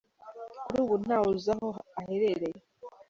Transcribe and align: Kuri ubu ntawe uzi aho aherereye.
Kuri 0.65 0.77
ubu 0.83 0.95
ntawe 1.03 1.25
uzi 1.35 1.49
aho 1.55 1.69
aherereye. 1.99 2.59